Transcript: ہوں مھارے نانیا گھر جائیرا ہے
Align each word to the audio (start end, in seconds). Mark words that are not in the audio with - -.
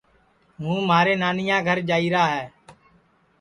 ہوں 0.59 0.77
مھارے 0.89 1.13
نانیا 1.21 1.57
گھر 1.67 1.77
جائیرا 1.89 2.23
ہے 2.33 2.45